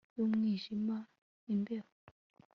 [0.17, 0.97] yumwijima
[1.53, 1.89] imbeho